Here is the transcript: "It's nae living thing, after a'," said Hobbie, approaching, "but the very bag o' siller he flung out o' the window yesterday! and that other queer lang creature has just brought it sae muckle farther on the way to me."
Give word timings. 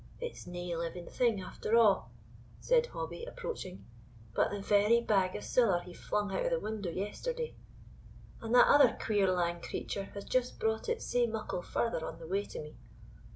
"It's 0.19 0.47
nae 0.47 0.75
living 0.75 1.05
thing, 1.07 1.39
after 1.41 1.75
a'," 1.75 2.05
said 2.59 2.87
Hobbie, 2.87 3.23
approaching, 3.25 3.85
"but 4.33 4.49
the 4.49 4.59
very 4.59 4.99
bag 4.99 5.35
o' 5.37 5.41
siller 5.41 5.79
he 5.81 5.93
flung 5.93 6.31
out 6.33 6.43
o' 6.43 6.49
the 6.49 6.59
window 6.59 6.89
yesterday! 6.89 7.53
and 8.41 8.55
that 8.55 8.65
other 8.65 8.97
queer 8.99 9.31
lang 9.31 9.61
creature 9.61 10.05
has 10.15 10.25
just 10.25 10.59
brought 10.59 10.89
it 10.89 11.03
sae 11.03 11.27
muckle 11.27 11.61
farther 11.61 12.03
on 12.03 12.17
the 12.17 12.25
way 12.25 12.45
to 12.45 12.59
me." 12.59 12.77